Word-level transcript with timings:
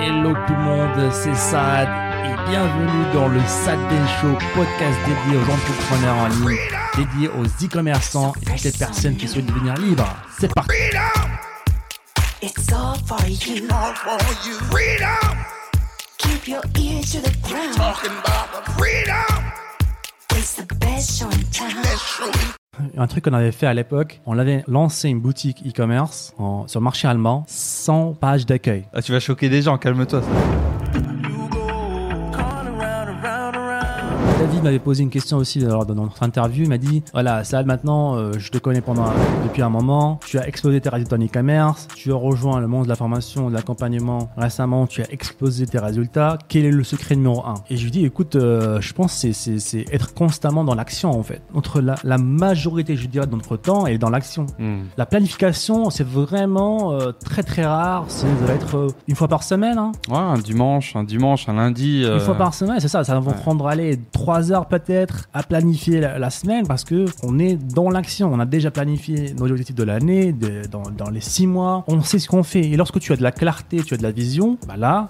Hello 0.00 0.32
tout 0.46 0.52
le 0.54 0.58
monde, 0.62 1.12
c'est 1.12 1.34
Sad 1.34 1.88
et 2.24 2.50
bienvenue 2.50 3.12
dans 3.12 3.28
le 3.28 3.40
Sad 3.40 3.78
Day 3.88 3.96
Show, 4.20 4.32
podcast 4.54 4.96
dédié 5.06 5.38
aux 5.38 5.50
entrepreneurs 5.52 6.16
en 6.16 6.28
ligne, 6.28 6.58
dédié 6.96 7.28
aux 7.28 7.44
e-commerçants 7.44 8.32
et 8.42 8.44
toutes 8.44 8.62
les 8.64 8.72
personnes 8.72 9.16
qui 9.16 9.26
souhaitent 9.28 9.46
devenir 9.46 9.74
libres. 9.74 10.08
C'est 10.38 10.52
parti 10.54 10.70
It's 12.40 12.72
all 12.72 12.94
for 13.06 13.18
you. 13.26 13.66
all 13.70 13.94
for 13.94 14.18
you. 14.46 14.54
Freedom, 14.70 15.36
Keep 16.18 16.46
your 16.48 16.62
ear 16.78 17.00
to 17.02 17.20
the 17.20 17.32
ground. 17.48 17.74
talking 17.74 18.12
about 18.12 18.64
the 18.64 18.70
freedom. 18.72 19.52
It's 20.36 20.54
the 20.54 20.66
best 20.76 21.18
show 21.18 21.28
in 21.30 21.42
town. 21.50 21.74
Let's 21.82 22.00
show 22.00 22.26
you. 22.26 22.57
Un 22.96 23.06
truc 23.06 23.24
qu'on 23.24 23.32
avait 23.32 23.52
fait 23.52 23.66
à 23.66 23.74
l'époque, 23.74 24.20
on 24.26 24.38
avait 24.38 24.64
lancé 24.66 25.08
une 25.08 25.20
boutique 25.20 25.62
e-commerce 25.66 26.34
sur 26.66 26.80
le 26.80 26.84
marché 26.84 27.08
allemand 27.08 27.44
sans 27.46 28.14
page 28.14 28.46
d'accueil. 28.46 28.84
Ah, 28.92 29.02
tu 29.02 29.12
vas 29.12 29.20
choquer 29.20 29.48
des 29.48 29.62
gens, 29.62 29.78
calme-toi. 29.78 30.22
David 34.58 34.64
m'avait 34.64 34.78
posé 34.80 35.04
une 35.04 35.10
question 35.10 35.36
aussi 35.36 35.60
lors 35.60 35.86
de 35.86 35.94
notre 35.94 36.20
interview. 36.24 36.64
Il 36.64 36.68
m'a 36.68 36.78
dit 36.78 37.04
Voilà, 37.12 37.44
Sad, 37.44 37.64
maintenant, 37.66 38.16
euh, 38.16 38.32
je 38.38 38.50
te 38.50 38.58
connais 38.58 38.80
pendant 38.80 39.04
depuis 39.44 39.62
un 39.62 39.68
moment. 39.68 40.18
Tu 40.26 40.36
as 40.36 40.48
explosé 40.48 40.80
tes 40.80 40.88
résultats 40.88 41.14
en 41.14 41.20
e-commerce. 41.24 41.86
Tu 41.94 42.10
as 42.12 42.16
rejoint 42.16 42.58
le 42.58 42.66
monde 42.66 42.82
de 42.84 42.88
la 42.88 42.96
formation, 42.96 43.50
de 43.50 43.54
l'accompagnement 43.54 44.30
récemment. 44.36 44.88
Tu 44.88 45.00
as 45.02 45.12
explosé 45.12 45.64
tes 45.66 45.78
résultats. 45.78 46.38
Quel 46.48 46.64
est 46.64 46.72
le 46.72 46.82
secret 46.82 47.14
numéro 47.14 47.44
un? 47.46 47.54
Et 47.70 47.76
je 47.76 47.84
lui 47.84 47.92
dis 47.92 48.04
Écoute, 48.04 48.34
euh, 48.34 48.80
je 48.80 48.92
pense 48.94 49.22
que 49.22 49.30
c'est- 49.32 49.58
c'est 49.60 49.84
être 49.94 50.12
constamment 50.12 50.64
dans 50.64 50.74
l'action 50.74 51.10
en 51.16 51.22
fait. 51.22 51.40
Entre 51.54 51.80
la, 51.80 51.94
la 52.02 52.18
majorité, 52.18 52.96
je 52.96 53.06
dirais, 53.06 53.28
de 53.28 53.34
notre 53.36 53.56
temps 53.56 53.86
et 53.86 53.96
dans 53.96 54.10
l'action. 54.10 54.46
La 54.96 55.06
planification, 55.06 55.90
c'est 55.90 56.06
vraiment 56.06 56.92
euh, 56.94 57.12
très 57.12 57.44
très 57.44 57.64
rare. 57.64 58.06
Ça 58.08 58.26
va 58.44 58.54
être 58.54 58.88
une 59.06 59.14
fois 59.14 59.28
par 59.28 59.44
semaine. 59.44 59.78
hein. 59.78 59.92
Ouais, 60.10 60.16
un 60.18 60.38
dimanche, 60.38 60.96
un 60.96 61.04
dimanche, 61.04 61.48
un 61.48 61.54
lundi. 61.54 62.02
Une 62.02 62.18
fois 62.18 62.34
par 62.34 62.54
semaine, 62.54 62.80
c'est 62.80 62.88
ça. 62.88 63.04
Ça 63.04 63.20
va 63.20 63.30
ouais. 63.30 63.36
prendre 63.36 63.68
aller 63.68 64.00
trois 64.10 64.47
peut-être 64.68 65.28
à 65.32 65.42
planifier 65.42 66.00
la, 66.00 66.30
semaine 66.30 66.66
parce 66.66 66.84
que 66.84 67.06
on 67.22 67.38
est 67.38 67.54
dans 67.56 67.90
l'action. 67.90 68.30
On 68.32 68.40
a 68.40 68.44
déjà 68.44 68.70
planifié 68.70 69.34
nos 69.38 69.46
objectifs 69.50 69.74
de 69.74 69.82
l'année, 69.82 70.34
dans, 70.70 71.10
les 71.10 71.20
six 71.20 71.46
mois. 71.46 71.84
On 71.88 72.02
sait 72.02 72.18
ce 72.18 72.28
qu'on 72.28 72.42
fait. 72.42 72.60
Et 72.60 72.76
lorsque 72.76 73.00
tu 73.00 73.12
as 73.12 73.16
de 73.16 73.22
la 73.22 73.32
clarté, 73.32 73.82
tu 73.82 73.94
as 73.94 73.96
de 73.96 74.02
la 74.02 74.10
vision, 74.10 74.58
bah 74.66 74.76
là, 74.76 75.08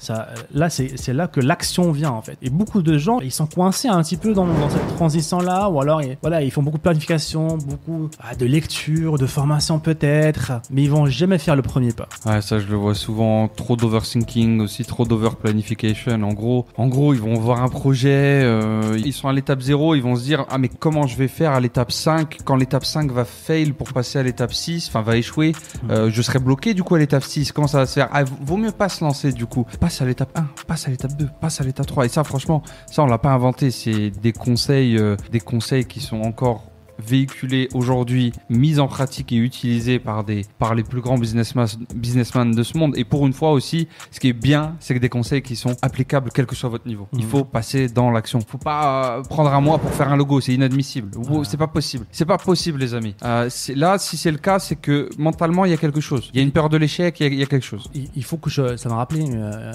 là, 0.53 0.71
c'est 0.71 1.13
là 1.13 1.27
que 1.27 1.41
l'action 1.41 1.91
vient 1.93 2.11
en 2.11 2.23
fait. 2.23 2.39
Et 2.43 2.51
beaucoup 2.51 2.83
de 2.83 2.99
gens, 2.99 3.21
ils 3.21 3.33
sont 3.33 3.47
coincés 3.47 3.89
un 3.89 4.03
petit 4.03 4.17
peu 4.17 4.33
dans, 4.33 4.47
cette 4.71 4.97
transition 4.97 5.41
là, 5.41 5.69
ou 5.69 5.81
alors, 5.81 6.01
voilà, 6.21 6.43
ils 6.43 6.51
font 6.51 6.63
beaucoup 6.63 6.79
de 6.79 6.83
planification, 6.83 7.59
beaucoup 7.59 8.11
ah, 8.21 8.35
de 8.35 8.47
lecture, 8.47 9.19
de 9.19 9.27
formation 9.27 9.79
peut-être, 9.79 10.53
mais 10.71 10.83
ils 10.83 10.91
vont 10.91 11.07
jamais 11.07 11.39
faire 11.39 11.57
le 11.57 11.63
premier 11.63 11.93
pas. 11.93 12.09
Ouais, 12.27 12.41
ça 12.41 12.59
je 12.59 12.67
le 12.67 12.77
vois 12.77 12.95
souvent. 12.95 13.49
Trop 13.49 13.77
d'overthinking, 13.77 14.61
aussi 14.61 14.85
trop 14.85 15.05
d'overplanification. 15.05 16.23
En 16.23 16.33
gros, 16.33 16.67
en 16.77 16.89
gros, 16.89 17.15
ils 17.15 17.21
vont 17.21 17.35
voir 17.35 17.63
un 17.63 17.69
projet, 17.69 18.43
euh, 18.45 18.99
ils 19.05 19.13
sont 19.13 19.28
à 19.29 19.33
l'étape 19.33 19.61
0, 19.61 19.95
ils 19.95 20.03
vont 20.03 20.17
se 20.17 20.23
dire 20.23 20.45
ah 20.51 20.59
mais 20.59 20.69
comment 20.69 21.07
je 21.07 21.17
vais 21.17 21.29
faire 21.29 21.53
à 21.53 21.61
l'étape 21.61 21.93
5 21.93 22.39
quand 22.45 22.57
l'étape 22.57 22.85
5 22.85 23.11
va 23.11 23.25
fail 23.25 23.73
pour 23.73 23.93
passer 23.93 24.19
à 24.19 24.23
l'étape 24.23 24.53
6, 24.53 24.89
enfin 24.89 25.03
va 25.03 25.17
échouer, 25.17 25.53
euh, 25.91 26.11
je 26.13 26.23
serai 26.23 26.39
bloqué 26.39 26.75
du 26.75 26.83
coup 26.83 26.95
à 26.95 26.99
l'étape 26.99 27.25
6. 27.25 27.53
Comment 27.53 27.67
ça 27.67 27.79
va 27.79 27.87
se 27.87 27.95
faire? 27.95 28.09
Ah, 28.13 28.25
vaut 28.25 28.57
mieux 28.57 28.73
pas 28.73 28.89
se 28.89 29.05
lancer 29.05 29.33
du 29.33 29.47
coup. 29.47 29.67
Passe 29.81 30.03
à 30.03 30.05
l'étape 30.05 30.37
1, 30.37 30.47
passe 30.67 30.87
à 30.87 30.91
l'étape 30.91 31.17
2, 31.17 31.29
passe 31.41 31.61
à 31.61 31.65
l'étape 31.65 31.87
3 31.87 32.07
et 32.07 32.09
ça 32.09 32.25
franchement, 32.25 32.63
ça 32.91 33.03
on 33.03 33.07
l'a 33.07 33.19
pas 33.19 33.31
inventé, 33.31 33.71
c'est 33.71 34.11
des 34.11 34.33
conseils 34.33 34.97
euh, 34.99 35.17
des 35.31 35.41
conseils 35.41 35.85
qui 35.85 36.01
sont 36.01 36.21
encore 36.21 36.68
véhiculés 36.99 37.69
aujourd'hui, 37.75 38.33
mis 38.49 38.79
en 38.79 38.89
pratique 38.89 39.33
et 39.33 39.37
utilisés 39.37 39.99
par 39.99 40.25
des 40.25 40.45
par 40.59 40.75
les 40.75 40.83
plus 40.83 41.01
grands 41.01 41.19
businessmen 41.19 41.67
businessmen 41.95 42.53
de 42.53 42.63
ce 42.63 42.77
monde. 42.77 42.97
Et 42.97 43.05
pour 43.05 43.27
une 43.27 43.33
fois 43.33 43.53
aussi, 43.53 43.89
ce 44.11 44.21
qui 44.21 44.29
est 44.29 44.33
bien, 44.33 44.77
c'est 44.81 44.95
que 44.95 44.99
des 44.99 45.09
conseils 45.09 45.43
qui 45.43 45.57
sont 45.57 45.77
applicables 45.83 46.31
quel 46.35 46.47
que 46.47 46.55
soit 46.55 46.69
votre 46.69 46.87
niveau. 46.87 47.09
Il 47.13 47.21
Mhm. 47.25 47.29
faut 47.31 47.45
passer 47.45 47.89
dans 47.89 48.11
l'action. 48.11 48.41
Faut 48.47 48.59
pas 48.59 49.19
euh, 49.19 49.23
prendre 49.23 49.53
un 49.53 49.61
mois 49.61 49.79
pour 49.79 49.91
faire 49.93 50.09
un 50.13 50.17
logo, 50.17 50.41
c'est 50.41 50.55
inadmissible. 50.55 51.11
Ou- 51.31 51.45
C'est 51.45 51.57
pas 51.57 51.67
possible. 51.69 52.07
C'est 52.11 52.25
pas 52.27 52.39
possible, 52.39 52.79
les 52.81 52.95
amis. 52.95 53.15
Euh, 53.25 53.49
là, 53.75 53.99
si 53.99 54.17
c'est 54.17 54.31
le 54.31 54.39
cas, 54.39 54.59
c'est 54.59 54.77
que 54.77 55.09
mentalement 55.19 55.65
il 55.65 55.71
y 55.71 55.75
a 55.75 55.77
quelque 55.77 56.01
chose. 56.01 56.31
Il 56.35 56.39
y 56.39 56.41
a 56.41 56.43
une 56.43 56.53
peur 56.53 56.69
de 56.69 56.77
l'échec, 56.77 57.19
il 57.21 57.23
y 57.23 57.27
a- 57.27 57.33
il 57.33 57.39
y, 57.39 57.43
a 57.43 57.47
quelque 57.47 57.65
chose. 57.67 57.89
Il 57.95 58.09
il 58.17 58.25
faut 58.25 58.37
que 58.37 58.51
je, 58.51 58.77
ça 58.77 58.89
m'a 58.89 58.97
rappelé 58.97 59.25
euh, 59.33 59.73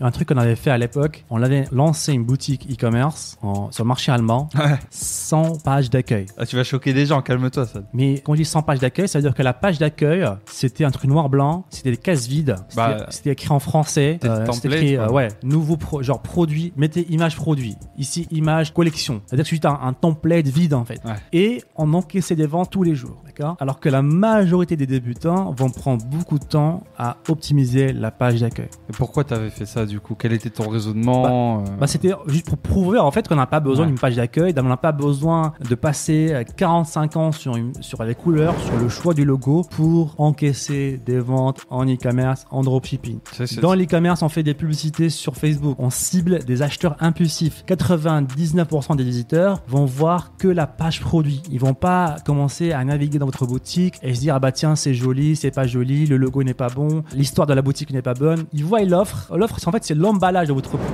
un 0.00 0.10
truc 0.10 0.28
qu'on 0.28 0.36
avait 0.36 0.56
fait 0.56 0.70
à 0.70 0.78
l'époque. 0.78 1.24
On 1.30 1.42
avait 1.42 1.64
lancé 1.72 2.12
une 2.12 2.24
boutique 2.24 2.66
e-commerce 2.70 3.38
sur 3.70 3.84
le 3.84 3.88
marché 3.88 4.12
allemand 4.12 4.48
Ouais. 4.54 4.78
sans 4.90 5.56
page 5.62 5.88
d'accueil. 5.90 6.26
Ah, 6.36 6.44
tu 6.50 6.56
vas 6.56 6.64
choquer 6.64 6.92
des 6.92 7.06
gens, 7.06 7.22
calme-toi 7.22 7.64
ça. 7.64 7.80
Mais 7.92 8.14
quand 8.24 8.32
on 8.32 8.34
dit 8.34 8.44
sans 8.44 8.62
page 8.62 8.80
d'accueil, 8.80 9.06
ça 9.06 9.18
veut 9.18 9.22
dire 9.22 9.34
que 9.34 9.42
la 9.42 9.52
page 9.52 9.78
d'accueil, 9.78 10.26
c'était 10.46 10.84
un 10.84 10.90
truc 10.90 11.08
noir-blanc, 11.08 11.64
c'était 11.70 11.92
des 11.92 11.96
cases 11.96 12.26
vides, 12.26 12.56
c'était 12.68 12.76
Bah, 12.76 13.06
c'était 13.10 13.30
écrit 13.30 13.52
en 13.52 13.60
français, 13.60 14.18
c'était 14.20 14.44
template, 14.44 14.64
écrit, 14.64 14.96
euh, 14.96 15.08
ouais, 15.10 15.28
nouveau 15.44 15.76
pro, 15.76 16.02
genre 16.02 16.20
produit, 16.20 16.72
mettez 16.76 17.06
image 17.12 17.36
produit, 17.36 17.76
ici 17.96 18.26
image 18.32 18.74
collection. 18.74 19.22
C'est-à-dire 19.26 19.44
que 19.44 19.50
c'est 19.54 19.64
un, 19.64 19.78
un 19.80 19.92
template 19.92 20.48
vide 20.48 20.74
en 20.74 20.84
fait. 20.84 21.00
Ouais. 21.04 21.14
Et 21.32 21.62
on 21.76 21.94
encaissait 21.94 22.34
des 22.34 22.46
ventes 22.46 22.70
tous 22.70 22.82
les 22.82 22.96
jours, 22.96 23.22
d'accord? 23.24 23.56
Alors 23.60 23.78
que 23.78 23.88
la 23.88 24.02
majorité 24.02 24.74
des 24.76 24.86
débutants 24.86 25.54
vont 25.56 25.70
prendre 25.70 26.04
beaucoup 26.06 26.40
de 26.40 26.44
temps 26.44 26.82
à 26.98 27.16
optimiser 27.28 27.92
la 27.92 28.10
page 28.10 28.40
d'accueil. 28.40 28.68
Et 28.88 28.92
pourquoi 28.92 29.22
t'avais 29.22 29.50
fait 29.50 29.66
ça 29.66 29.86
du 29.86 30.00
coup? 30.00 30.16
Quel 30.18 30.32
était 30.32 30.50
ton 30.50 30.68
raisonnement 30.68 31.60
euh, 31.60 31.76
Bah, 31.78 31.86
c'était 31.86 32.12
juste 32.26 32.46
pour 32.46 32.58
prouver 32.58 32.98
en 32.98 33.12
fait 33.12 33.28
qu'on 33.28 33.36
n'a 33.36 33.46
pas 33.46 33.60
besoin 33.60 33.84
Ouais. 33.84 33.86
d'une 33.92 33.98
page 34.00 34.16
d'accueil, 34.16 34.52
on 34.58 34.62
n'a 34.64 34.76
pas 34.76 34.90
besoin 34.92 35.52
de 35.68 35.74
passer 35.76 36.32
euh, 36.40 36.52
45 36.56 37.16
ans 37.16 37.32
sur, 37.32 37.56
une- 37.56 37.72
sur 37.80 38.02
les 38.04 38.14
couleurs, 38.14 38.54
sur 38.60 38.76
le 38.76 38.88
choix 38.88 39.14
du 39.14 39.24
logo 39.24 39.64
pour 39.70 40.14
encaisser 40.18 41.00
des 41.04 41.18
ventes 41.20 41.60
en 41.70 41.84
e-commerce, 41.86 42.46
en 42.50 42.62
dropshipping. 42.62 43.18
Dans 43.60 43.74
l'e-commerce, 43.74 44.22
on 44.22 44.28
fait 44.28 44.42
des 44.42 44.54
publicités 44.54 45.10
sur 45.10 45.36
Facebook, 45.36 45.76
on 45.78 45.90
cible 45.90 46.44
des 46.44 46.62
acheteurs 46.62 46.96
impulsifs. 47.00 47.64
99% 47.66 48.96
des 48.96 49.04
visiteurs 49.04 49.62
vont 49.68 49.84
voir 49.84 50.32
que 50.38 50.48
la 50.48 50.66
page 50.66 51.00
produit. 51.00 51.42
Ils 51.50 51.60
vont 51.60 51.74
pas 51.74 52.16
commencer 52.24 52.72
à 52.72 52.84
naviguer 52.84 53.18
dans 53.18 53.26
votre 53.26 53.46
boutique 53.46 53.96
et 54.02 54.14
se 54.14 54.20
dire 54.20 54.34
ah 54.34 54.38
bah 54.40 54.52
tiens 54.52 54.76
c'est 54.76 54.94
joli, 54.94 55.36
c'est 55.36 55.50
pas 55.50 55.66
joli, 55.66 56.06
le 56.06 56.16
logo 56.16 56.42
n'est 56.42 56.54
pas 56.54 56.68
bon, 56.68 57.02
l'histoire 57.14 57.46
de 57.46 57.54
la 57.54 57.62
boutique 57.62 57.90
n'est 57.92 58.02
pas 58.02 58.14
bonne. 58.14 58.44
Ils 58.52 58.64
voient 58.64 58.80
l'offre. 58.82 59.34
L'offre 59.36 59.56
c'est- 59.58 59.68
en 59.68 59.72
fait 59.72 59.84
c'est 59.84 59.94
l'emballage 59.94 60.48
de 60.48 60.52
votre 60.52 60.70
produit 60.70 60.86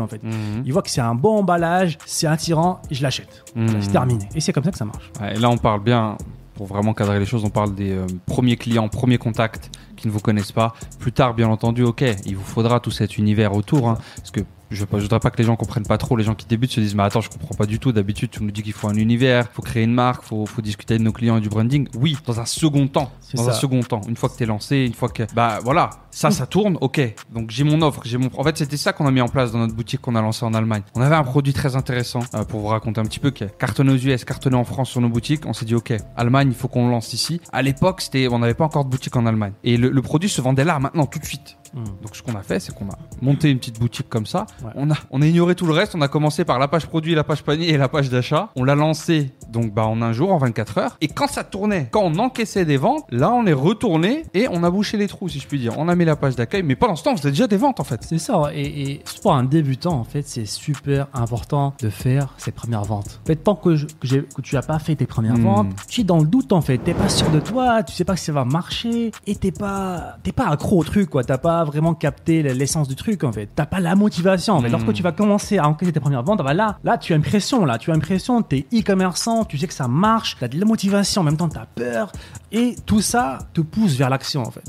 en 0.00 0.06
fait. 0.06 0.22
Mhm. 0.22 0.62
Ils 0.64 0.72
voient 0.72 0.82
que 0.82 0.90
c'est 0.90 1.00
un 1.00 1.14
bon 1.14 1.38
emballage, 1.38 1.98
c'est 2.06 2.26
attirant, 2.26 2.80
je 2.90 3.02
l'achète. 3.02 3.44
Mhm. 3.54 3.80
C'est 3.80 3.92
terminé. 3.92 4.28
Et 4.34 4.40
c'est 4.40 4.52
comme 4.52 4.64
ça 4.64 4.70
que 4.70 4.78
ça 4.78 4.84
marche. 4.84 5.10
Et 5.34 5.38
là, 5.38 5.50
on 5.50 5.56
parle 5.58 5.82
bien, 5.82 6.16
pour 6.54 6.66
vraiment 6.66 6.94
cadrer 6.94 7.18
les 7.18 7.26
choses, 7.26 7.44
on 7.44 7.50
parle 7.50 7.74
des 7.74 7.92
euh, 7.92 8.06
premiers 8.26 8.56
clients, 8.56 8.88
premiers 8.88 9.18
contacts 9.18 9.70
qui 9.96 10.06
ne 10.08 10.12
vous 10.12 10.20
connaissent 10.20 10.52
pas. 10.52 10.74
Plus 10.98 11.12
tard, 11.12 11.34
bien 11.34 11.48
entendu, 11.48 11.82
ok, 11.82 12.04
il 12.26 12.36
vous 12.36 12.44
faudra 12.44 12.80
tout 12.80 12.90
cet 12.90 13.18
univers 13.18 13.54
autour, 13.54 13.88
hein, 13.88 13.98
parce 14.16 14.30
que 14.30 14.40
je 14.70 14.84
ne 14.84 15.00
voudrais 15.00 15.20
pas 15.20 15.30
que 15.30 15.38
les 15.38 15.44
gens 15.44 15.56
comprennent 15.56 15.86
pas 15.86 15.98
trop. 15.98 16.16
Les 16.16 16.24
gens 16.24 16.34
qui 16.34 16.46
débutent 16.46 16.70
se 16.70 16.80
disent, 16.80 16.94
mais 16.94 17.02
attends, 17.02 17.20
je 17.20 17.28
comprends 17.28 17.54
pas 17.54 17.66
du 17.66 17.78
tout. 17.78 17.92
D'habitude, 17.92 18.30
tu 18.30 18.42
nous 18.42 18.50
dis 18.50 18.62
qu'il 18.62 18.72
faut 18.72 18.88
un 18.88 18.94
univers, 18.94 19.46
il 19.50 19.54
faut 19.54 19.62
créer 19.62 19.82
une 19.82 19.94
marque, 19.94 20.22
il 20.24 20.28
faut, 20.28 20.46
faut 20.46 20.62
discuter 20.62 20.96
de 20.98 21.02
nos 21.02 21.12
clients 21.12 21.36
et 21.36 21.40
du 21.40 21.48
branding. 21.48 21.88
Oui, 21.94 22.16
dans 22.26 22.40
un 22.40 22.44
second 22.44 22.86
temps. 22.86 23.10
Dans 23.34 23.44
ça. 23.44 23.50
un 23.50 23.54
second 23.54 23.80
temps. 23.80 24.00
Une 24.08 24.16
fois 24.16 24.28
que 24.28 24.36
tu 24.36 24.44
es 24.44 24.46
lancé, 24.46 24.76
une 24.78 24.94
fois 24.94 25.08
que, 25.08 25.24
bah 25.34 25.58
voilà, 25.62 25.90
ça, 26.10 26.30
ça 26.30 26.46
tourne, 26.46 26.76
ok. 26.80 27.00
Donc 27.32 27.50
j'ai 27.50 27.64
mon 27.64 27.82
offre, 27.82 28.02
j'ai 28.04 28.18
mon. 28.18 28.30
En 28.36 28.44
fait, 28.44 28.58
c'était 28.58 28.76
ça 28.76 28.92
qu'on 28.92 29.06
a 29.06 29.10
mis 29.10 29.20
en 29.20 29.28
place 29.28 29.52
dans 29.52 29.58
notre 29.58 29.74
boutique 29.74 30.00
qu'on 30.00 30.16
a 30.16 30.22
lancé 30.22 30.44
en 30.44 30.54
Allemagne. 30.54 30.82
On 30.94 31.00
avait 31.00 31.16
un 31.16 31.24
produit 31.24 31.52
très 31.52 31.76
intéressant 31.76 32.20
euh, 32.34 32.44
pour 32.44 32.60
vous 32.60 32.66
raconter 32.66 33.00
un 33.00 33.04
petit 33.04 33.20
peu 33.20 33.30
qui 33.30 33.44
est 33.44 33.58
cartonné 33.58 33.92
aux 33.92 33.96
US, 33.96 34.24
cartonné 34.24 34.56
en 34.56 34.64
France 34.64 34.90
sur 34.90 35.00
nos 35.00 35.08
boutiques. 35.08 35.46
On 35.46 35.52
s'est 35.52 35.64
dit, 35.64 35.74
ok, 35.74 35.94
Allemagne, 36.16 36.48
il 36.50 36.54
faut 36.54 36.68
qu'on 36.68 36.86
le 36.86 36.92
lance 36.92 37.12
ici. 37.12 37.40
À 37.52 37.62
l'époque, 37.62 38.00
c'était, 38.00 38.28
on 38.28 38.38
n'avait 38.38 38.54
pas 38.54 38.64
encore 38.64 38.84
de 38.84 38.90
boutique 38.90 39.16
en 39.16 39.26
Allemagne. 39.26 39.52
Et 39.64 39.76
le, 39.76 39.90
le 39.90 40.02
produit 40.02 40.28
se 40.28 40.40
vendait 40.40 40.64
là, 40.64 40.78
maintenant, 40.78 41.06
tout 41.06 41.18
de 41.18 41.24
suite. 41.24 41.56
Hmm. 41.74 41.84
Donc 42.02 42.16
ce 42.16 42.22
qu'on 42.22 42.34
a 42.34 42.42
fait, 42.42 42.58
c'est 42.58 42.74
qu'on 42.74 42.88
a 42.88 42.98
monté 43.22 43.50
une 43.50 43.58
petite 43.58 43.78
boutique 43.78 44.08
comme 44.08 44.26
ça. 44.26 44.46
Ouais. 44.64 44.70
On 44.76 44.90
a 44.90 44.94
on 45.10 45.22
a 45.22 45.26
ignoré 45.26 45.54
tout 45.54 45.66
le 45.66 45.72
reste. 45.72 45.94
On 45.94 46.00
a 46.00 46.08
commencé 46.08 46.44
par 46.44 46.58
la 46.58 46.68
page 46.68 46.86
produit, 46.86 47.14
la 47.14 47.24
page 47.24 47.42
panier 47.42 47.68
et 47.70 47.76
la 47.78 47.88
page 47.88 48.10
d'achat. 48.10 48.50
On 48.56 48.64
l'a 48.64 48.74
lancé 48.74 49.32
donc 49.48 49.72
bah 49.72 49.86
en 49.86 50.00
un 50.02 50.12
jour, 50.12 50.32
en 50.32 50.38
24 50.38 50.78
heures. 50.78 50.96
Et 51.00 51.08
quand 51.08 51.26
ça 51.28 51.44
tournait, 51.44 51.88
quand 51.90 52.02
on 52.04 52.18
encaissait 52.18 52.64
des 52.64 52.76
ventes, 52.76 53.04
là 53.10 53.30
on 53.32 53.46
est 53.46 53.52
retourné 53.52 54.24
et 54.34 54.46
on 54.50 54.62
a 54.64 54.70
bouché 54.70 54.96
les 54.96 55.06
trous, 55.08 55.28
si 55.28 55.38
je 55.40 55.46
puis 55.46 55.58
dire. 55.58 55.74
On 55.78 55.88
a 55.88 55.94
mis 55.94 56.04
la 56.04 56.16
page 56.16 56.36
d'accueil, 56.36 56.62
mais 56.62 56.76
pendant 56.76 56.96
ce 56.96 57.04
temps, 57.04 57.12
on 57.12 57.16
faisait 57.16 57.30
déjà 57.30 57.46
des 57.46 57.56
ventes 57.56 57.80
en 57.80 57.84
fait. 57.84 58.00
C'est 58.02 58.18
ça, 58.18 58.50
et, 58.54 58.82
et 58.92 59.02
pour 59.22 59.32
un 59.34 59.44
débutant, 59.44 59.94
en 59.94 60.04
fait, 60.04 60.22
c'est 60.26 60.46
super 60.46 61.06
important 61.14 61.74
de 61.80 61.90
faire 61.90 62.34
ses 62.38 62.52
premières 62.52 62.84
ventes. 62.84 63.20
En 63.24 63.26
fait, 63.26 63.36
tant 63.36 63.54
que, 63.54 63.76
je- 63.76 63.86
que, 63.86 64.06
que 64.34 64.40
tu 64.42 64.54
n'as 64.54 64.62
pas 64.62 64.78
fait 64.78 64.94
tes 64.96 65.06
premières 65.06 65.36
Hmm. 65.38 65.42
ventes, 65.44 65.68
tu 65.88 66.00
es 66.00 66.04
dans 66.04 66.18
le 66.18 66.26
doute, 66.26 66.52
en 66.52 66.60
fait. 66.60 66.78
T'es 66.78 66.94
pas 66.94 67.08
sûr 67.08 67.30
de 67.30 67.40
toi, 67.40 67.82
tu 67.82 67.92
sais 67.94 68.04
pas 68.04 68.16
si 68.16 68.24
ça 68.26 68.32
va 68.32 68.44
marcher, 68.44 69.10
et 69.26 69.36
t'es 69.36 69.52
pas, 69.52 70.16
t'es 70.22 70.32
pas 70.32 70.48
accro 70.48 70.78
au 70.80 70.84
truc, 70.84 71.08
quoi. 71.10 71.22
T'as 71.24 71.38
pas 71.38 71.64
vraiment 71.64 71.94
capté 71.94 72.42
l'essence 72.42 72.88
du 72.88 72.96
truc, 72.96 73.22
en 73.24 73.32
fait. 73.32 73.48
T'as 73.54 73.66
pas 73.66 73.80
la 73.80 73.94
motivation, 73.94 74.49
fait. 74.58 74.68
Hmm. 74.68 74.72
Lorsque 74.72 74.92
tu 74.92 75.02
vas 75.02 75.12
commencer 75.12 75.58
à 75.58 75.68
encaisser 75.68 75.92
tes 75.92 76.00
premières 76.00 76.22
ventes, 76.22 76.42
bah 76.42 76.54
là, 76.54 76.78
là, 76.82 76.98
tu 76.98 77.12
as 77.12 77.16
une 77.16 77.22
pression, 77.22 77.64
là. 77.64 77.78
Tu 77.78 77.90
as 77.90 77.94
une 77.94 78.00
pression, 78.00 78.42
t'es 78.42 78.66
e-commerçant, 78.72 79.44
tu 79.44 79.58
sais 79.58 79.66
que 79.66 79.74
ça 79.74 79.86
marche, 79.86 80.36
t'as 80.40 80.48
de 80.48 80.58
la 80.58 80.64
motivation, 80.64 81.20
en 81.20 81.24
même 81.24 81.36
temps, 81.36 81.48
t'as 81.48 81.66
peur, 81.66 82.10
et 82.50 82.74
tout 82.86 83.00
ça 83.00 83.38
te 83.54 83.60
pousse 83.60 83.94
vers 83.94 84.10
l'action, 84.10 84.42
en 84.42 84.50
fait. 84.50 84.64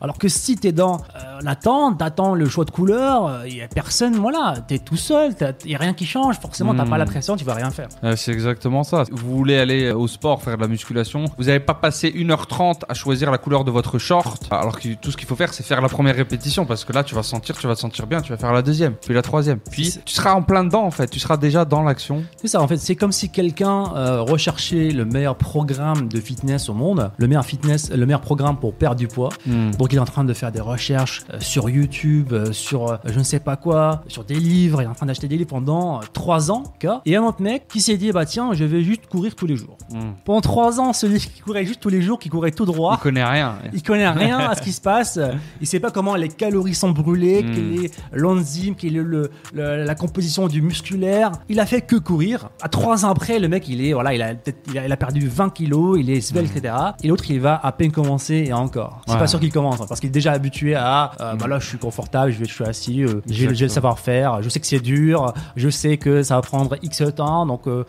Alors 0.00 0.18
que 0.18 0.28
si 0.28 0.56
t'es 0.56 0.72
dans 0.72 0.96
euh, 1.16 1.40
l'attente, 1.42 1.98
t'attends 1.98 2.34
le 2.34 2.48
choix 2.48 2.64
de 2.64 2.70
couleur, 2.70 3.42
il 3.46 3.56
y 3.56 3.62
a 3.62 3.68
personne, 3.68 4.14
voilà, 4.16 4.54
t'es 4.66 4.78
tout 4.78 4.96
seul, 4.96 5.34
il 5.64 5.70
y 5.70 5.74
a 5.74 5.78
rien 5.78 5.94
qui 5.94 6.06
change, 6.06 6.38
forcément 6.38 6.74
t'as 6.74 6.84
Hmm. 6.84 6.90
pas 6.90 6.98
la 6.98 7.04
pression, 7.06 7.36
tu 7.36 7.44
vas 7.44 7.54
rien 7.54 7.70
faire. 7.70 7.88
Euh, 8.04 8.14
c'est 8.16 8.32
exactement 8.32 8.84
ça. 8.84 9.04
Vous 9.10 9.36
voulez 9.36 9.58
aller 9.58 9.90
au 9.90 10.06
sport, 10.06 10.42
faire 10.42 10.56
de 10.56 10.62
la 10.62 10.68
musculation, 10.68 11.24
vous 11.38 11.44
n'avez 11.44 11.60
pas 11.60 11.74
passé 11.74 12.10
1h30 12.14 12.82
à 12.88 12.94
choisir 12.94 13.30
la 13.30 13.38
couleur 13.38 13.64
de 13.64 13.70
votre 13.70 13.98
short, 13.98 14.46
alors 14.50 14.78
que 14.78 14.94
tout 14.94 15.10
ce 15.10 15.16
qu'il 15.16 15.26
faut 15.26 15.36
faire, 15.36 15.52
c'est 15.52 15.64
faire 15.64 15.80
la 15.80 15.88
première 15.88 16.14
répétition, 16.16 16.64
parce 16.66 16.84
que 16.84 16.92
là, 16.92 17.02
tu 17.04 17.14
vas 17.14 17.22
sentir, 17.22 17.56
tu 17.56 17.66
vas 17.66 17.74
te 17.74 17.80
sentir 17.80 18.06
bien, 18.06 18.20
tu 18.20 18.30
vas 18.32 18.38
faire 18.38 18.52
la 18.52 18.62
deuxième, 18.62 18.94
puis 18.94 19.14
la 19.14 19.22
troisième. 19.22 19.58
Puis 19.58 19.94
tu 20.04 20.14
seras 20.14 20.32
en 20.34 20.42
plein 20.42 20.64
dedans, 20.64 20.84
en 20.84 20.90
fait, 20.90 21.08
tu 21.08 21.18
seras 21.18 21.36
déjà 21.36 21.64
dans 21.64 21.82
l'action. 21.82 22.22
C'est 22.36 22.48
ça, 22.48 22.60
en 22.60 22.68
fait, 22.68 22.76
c'est 22.76 22.96
comme 22.96 23.12
si 23.12 23.30
quelqu'un 23.30 23.84
euh, 23.96 24.20
recherchait 24.22 24.90
le 24.90 25.04
meilleur 25.04 25.36
programme 25.36 26.08
de 26.08 26.20
fitness 26.20 26.68
au 26.68 26.74
monde, 26.74 27.10
le 27.16 27.26
meilleur 27.26 27.44
fitness, 27.44 27.90
le 27.90 28.04
meilleur 28.06 28.20
programme 28.20 28.58
pour 28.58 28.74
perdre 28.74 28.96
du 28.96 29.08
poids. 29.08 29.30
Hmm. 29.46 29.70
Donc 29.72 29.92
il 29.96 29.98
est 29.98 30.02
en 30.02 30.04
train 30.04 30.24
de 30.24 30.34
faire 30.34 30.52
des 30.52 30.60
recherches 30.60 31.22
euh, 31.32 31.38
sur 31.40 31.70
YouTube, 31.70 32.32
euh, 32.34 32.52
sur 32.52 32.90
euh, 32.92 32.96
je 33.06 33.18
ne 33.18 33.24
sais 33.24 33.40
pas 33.40 33.56
quoi, 33.56 34.02
sur 34.08 34.24
des 34.24 34.34
livres, 34.34 34.82
il 34.82 34.84
est 34.84 34.88
en 34.88 34.94
train 34.94 35.06
d'acheter 35.06 35.26
des 35.26 35.38
livres 35.38 35.48
pendant 35.48 35.98
euh, 35.98 36.02
trois 36.12 36.50
ans. 36.50 36.64
quoi. 36.80 37.00
Et 37.06 37.16
un 37.16 37.22
autre 37.22 37.40
mec 37.40 37.66
qui 37.66 37.80
s'est 37.80 37.96
dit, 37.96 38.12
bah 38.12 38.26
tiens, 38.26 38.52
je 38.52 38.64
vais 38.64 38.82
juste 38.82 39.06
courir 39.06 39.34
tous 39.34 39.46
les 39.46 39.56
jours. 39.56 39.78
Hmm. 39.90 40.10
Pendant 40.26 40.42
trois 40.42 40.80
ans, 40.80 40.92
celui 40.92 41.18
qui 41.18 41.40
courait 41.40 41.64
juste 41.64 41.80
tous 41.80 41.88
les 41.88 42.02
jours, 42.02 42.18
qui 42.18 42.28
courait 42.28 42.50
tout 42.50 42.64
Il 42.64 42.72
droit, 42.74 42.98
connaît 42.98 43.24
rien. 43.24 43.56
il 43.72 43.82
connaît 43.82 44.08
rien 44.08 44.38
à 44.38 44.54
ce 44.54 44.60
qui 44.60 44.72
se 44.72 44.80
passe. 44.82 45.18
Il 45.62 45.66
sait 45.66 45.80
pas 45.80 45.90
comment 45.90 46.14
les 46.14 46.28
calories 46.28 46.74
sont 46.74 46.90
brûlées, 46.90 47.42
Mm. 47.42 47.54
quelle 47.54 47.84
est 47.84 47.90
l'enzyme, 48.12 48.74
quelle 48.74 48.96
est 48.96 49.02
le, 49.02 49.30
le- 49.54 49.84
la 49.84 49.94
composition 49.94 50.46
du 50.48 50.60
musculaire. 50.60 51.32
Il 51.48 51.58
a 51.60 51.64
fait 51.66 51.80
que 51.80 51.96
courir. 51.96 52.50
À 52.62 52.68
trois 52.68 53.04
ans 53.06 53.10
après, 53.10 53.38
le 53.38 53.48
mec, 53.48 53.66
il 53.68 53.82
est 53.84 53.92
voilà, 53.94 54.12
il 54.14 54.20
a 54.22 54.32
il 54.68 54.78
a, 54.78 54.84
il 54.86 54.92
a 54.92 54.96
perdu 54.96 55.26
20 55.28 55.50
kilos, 55.54 55.96
il 55.98 56.10
est 56.10 56.20
svelte, 56.20 56.54
etc. 56.54 56.74
Et 57.02 57.08
l'autre, 57.08 57.24
il 57.30 57.40
va 57.40 57.58
à 57.62 57.72
peine 57.72 57.92
commencer 57.92 58.44
et 58.48 58.52
encore. 58.52 59.00
C'est 59.06 59.12
Ouais. 59.14 59.18
pas 59.18 59.26
sûr 59.26 59.40
qu'il 59.40 59.52
commence 59.52 59.75
hein, 59.82 59.86
parce 59.88 60.00
qu'il 60.00 60.08
est 60.08 60.12
déjà 60.12 60.32
habitué 60.32 60.74
à 60.74 61.12
euh, 61.20 61.34
bah 61.34 61.46
là, 61.46 61.58
je 61.58 61.66
suis 61.66 61.78
confortable, 61.78 62.32
je, 62.32 62.38
vais- 62.38 62.44
je 62.46 62.52
suis 62.52 62.64
assis, 62.64 63.02
euh, 63.04 63.20
j'ai 63.28 63.46
le 63.46 63.68
savoir-faire, 63.68 64.42
je 64.42 64.48
sais 64.48 64.60
que 64.60 64.66
c'est 64.66 64.80
dur, 64.80 65.32
je 65.56 65.68
sais 65.68 65.96
que 65.96 66.22
ça 66.22 66.36
va 66.36 66.42
prendre 66.42 66.76
X 66.82 67.02
temps, 67.14 67.46
donc 67.46 67.66
euh, 67.66 67.84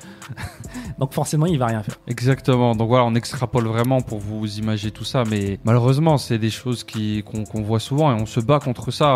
donc 0.99 1.13
forcément, 1.13 1.45
il 1.45 1.57
va 1.59 1.67
rien 1.67 1.83
faire. 1.83 1.95
Exactement. 2.07 2.75
Donc 2.75 2.87
voilà, 2.89 3.05
on 3.05 3.15
extrapole 3.15 3.65
vraiment 3.67 4.01
pour 4.01 4.19
vous 4.19 4.57
imaginer 4.59 4.91
tout 4.91 5.03
ça, 5.03 5.23
mais 5.29 5.59
malheureusement, 5.63 6.17
c'est 6.17 6.37
des 6.37 6.49
choses 6.49 6.83
qui 6.83 7.23
qu'on 7.23 7.61
voit 7.61 7.79
souvent 7.79 8.11
et 8.15 8.21
on 8.21 8.25
se 8.25 8.39
bat 8.39 8.59
contre 8.59 8.91
ça 8.91 9.07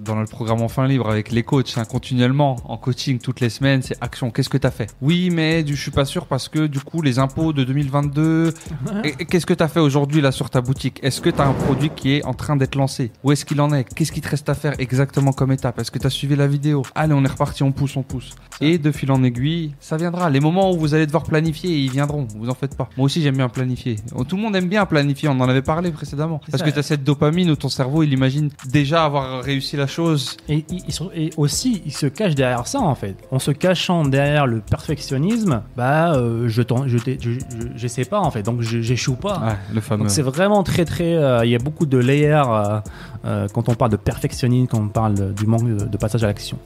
dans 0.00 0.20
le 0.20 0.26
programme 0.26 0.62
Enfin 0.62 0.86
Libre 0.86 1.08
avec 1.10 1.30
les 1.32 1.42
coachs 1.42 1.76
hein, 1.76 1.84
continuellement 1.84 2.56
en 2.64 2.76
coaching 2.76 3.18
toutes 3.18 3.40
les 3.40 3.50
semaines. 3.50 3.82
C'est 3.82 3.96
action. 4.00 4.30
Qu'est-ce 4.30 4.48
que 4.48 4.58
t'as 4.58 4.70
fait? 4.70 4.88
Oui, 5.02 5.30
mais 5.30 5.62
du, 5.62 5.74
je 5.76 5.82
suis 5.82 5.90
pas 5.90 6.04
sûr 6.04 6.26
parce 6.26 6.48
que 6.48 6.66
du 6.66 6.80
coup 6.80 7.02
les 7.02 7.18
impôts 7.18 7.52
de 7.52 7.64
2022. 7.64 8.54
et- 9.04 9.14
et 9.20 9.24
Qu'est-ce 9.24 9.46
que 9.46 9.54
t'as 9.54 9.68
fait 9.68 9.80
aujourd'hui 9.80 10.20
là 10.20 10.32
sur 10.32 10.50
ta 10.50 10.60
boutique? 10.60 11.00
Est-ce 11.02 11.20
que 11.20 11.30
t'as 11.30 11.46
un 11.46 11.53
produit 11.54 11.90
qui 11.90 12.12
est 12.14 12.24
en 12.24 12.34
train 12.34 12.56
d'être 12.56 12.74
lancé 12.74 13.10
Où 13.22 13.32
est-ce 13.32 13.44
qu'il 13.44 13.60
en 13.60 13.72
est? 13.72 13.84
Qu'est-ce 13.84 14.12
qui 14.12 14.20
te 14.20 14.28
reste 14.28 14.48
à 14.48 14.54
faire 14.54 14.74
exactement 14.78 15.32
comme 15.32 15.52
étape? 15.52 15.78
Est-ce 15.78 15.90
que 15.90 15.98
t'as 15.98 16.10
suivi 16.10 16.36
la 16.36 16.46
vidéo? 16.46 16.82
Allez, 16.94 17.14
on 17.14 17.24
est 17.24 17.28
reparti, 17.28 17.62
on 17.62 17.72
pousse, 17.72 17.96
on 17.96 18.02
pousse. 18.02 18.30
Et 18.60 18.78
de 18.78 18.90
fil 18.92 19.10
en 19.10 19.22
aiguille, 19.22 19.74
ça 19.80 19.96
viendra. 19.96 20.30
Les 20.30 20.40
moments 20.40 20.70
où 20.72 20.78
vous 20.78 20.94
allez 20.94 21.06
devoir 21.06 21.24
planifier, 21.24 21.70
ils 21.76 21.90
viendront. 21.90 22.26
Vous 22.36 22.48
en 22.48 22.54
faites 22.54 22.76
pas. 22.76 22.88
Moi 22.96 23.06
aussi, 23.06 23.22
j'aime 23.22 23.36
bien 23.36 23.48
planifier. 23.48 23.96
Tout 24.28 24.36
le 24.36 24.42
monde 24.42 24.54
aime 24.56 24.68
bien 24.68 24.86
planifier. 24.86 25.28
On 25.28 25.40
en 25.40 25.48
avait 25.48 25.62
parlé 25.62 25.90
précédemment. 25.90 26.40
Parce 26.50 26.62
ça. 26.62 26.68
que 26.68 26.72
tu 26.74 26.78
as 26.78 26.82
cette 26.82 27.04
dopamine 27.04 27.50
où 27.50 27.56
ton 27.56 27.68
cerveau, 27.68 28.02
il 28.02 28.12
imagine 28.12 28.50
déjà 28.70 29.04
avoir 29.04 29.42
réussi 29.42 29.76
la 29.76 29.86
chose. 29.86 30.36
Et, 30.48 30.64
ils 30.70 30.92
sont- 30.92 31.10
et 31.14 31.30
aussi, 31.36 31.82
ils 31.86 31.92
se 31.92 32.06
cachent 32.06 32.34
derrière 32.34 32.66
ça, 32.66 32.80
en 32.80 32.94
fait. 32.94 33.16
En 33.30 33.38
se 33.38 33.50
cachant 33.50 34.04
derrière 34.04 34.46
le 34.46 34.60
perfectionnisme, 34.60 35.62
bah, 35.76 36.14
euh, 36.14 36.48
je, 36.48 36.62
je, 36.86 36.98
je, 37.20 37.30
je, 37.76 37.88
sais 37.88 38.04
pas, 38.04 38.20
en 38.20 38.30
fait. 38.30 38.42
Donc, 38.42 38.60
je- 38.60 38.80
j'échoue 38.80 39.16
pas. 39.16 39.38
Ouais, 39.40 39.56
le 39.74 39.80
fameux. 39.80 40.02
Donc, 40.04 40.10
c'est 40.10 40.22
vraiment 40.22 40.62
très, 40.62 40.84
très. 40.84 41.14
euh, 41.14 41.43
Il 41.44 41.50
y 41.50 41.54
a 41.54 41.58
beaucoup 41.58 41.86
de 41.86 41.98
layers 41.98 42.42
euh, 42.46 42.80
euh, 43.24 43.48
quand 43.52 43.68
on 43.68 43.74
parle 43.74 43.90
de 43.90 43.96
perfectionnisme, 43.96 44.68
quand 44.68 44.80
on 44.80 44.88
parle 44.88 45.34
du 45.34 45.46
manque 45.46 45.66
de, 45.66 45.84
de 45.84 45.96
passage 45.96 46.24
à 46.24 46.26
l'action. 46.26 46.58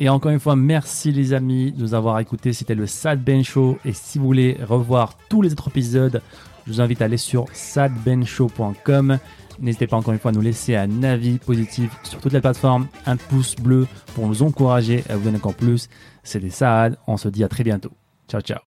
Et 0.00 0.08
encore 0.08 0.30
une 0.30 0.38
fois, 0.38 0.54
merci 0.54 1.10
les 1.10 1.32
amis 1.32 1.72
de 1.72 1.82
nous 1.82 1.92
avoir 1.92 2.20
écoutés. 2.20 2.52
C'était 2.52 2.76
le 2.76 2.86
Sad 2.86 3.20
Ben 3.20 3.42
Show. 3.42 3.78
Et 3.84 3.92
si 3.92 4.18
vous 4.18 4.26
voulez 4.26 4.56
revoir 4.62 5.18
tous 5.28 5.42
les 5.42 5.50
autres 5.50 5.68
épisodes, 5.68 6.22
je 6.68 6.74
vous 6.74 6.80
invite 6.82 7.00
à 7.00 7.06
aller 7.06 7.16
sur 7.16 7.46
sadbenshow.com. 7.52 9.18
N'hésitez 9.58 9.86
pas 9.86 9.96
encore 9.96 10.12
une 10.12 10.20
fois 10.20 10.32
à 10.32 10.34
nous 10.34 10.42
laisser 10.42 10.76
un 10.76 11.02
avis 11.02 11.38
positif 11.38 11.90
sur 12.02 12.20
toutes 12.20 12.34
les 12.34 12.42
plateformes, 12.42 12.86
un 13.06 13.16
pouce 13.16 13.56
bleu 13.56 13.86
pour 14.14 14.28
nous 14.28 14.42
encourager 14.42 15.02
à 15.08 15.16
vous 15.16 15.24
donner 15.24 15.38
encore 15.38 15.54
plus. 15.54 15.88
C'était 16.22 16.50
Saad. 16.50 16.98
On 17.06 17.16
se 17.16 17.28
dit 17.28 17.42
à 17.42 17.48
très 17.48 17.64
bientôt. 17.64 17.90
Ciao, 18.28 18.42
ciao. 18.42 18.58